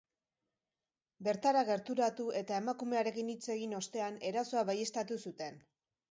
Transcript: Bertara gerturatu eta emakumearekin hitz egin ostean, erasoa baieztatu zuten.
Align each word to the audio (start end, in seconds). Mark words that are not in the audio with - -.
Bertara 1.25 1.59
gerturatu 1.67 2.25
eta 2.39 2.57
emakumearekin 2.61 3.29
hitz 3.33 3.43
egin 3.57 3.75
ostean, 3.81 4.17
erasoa 4.31 4.63
baieztatu 4.71 5.19
zuten. 5.29 5.61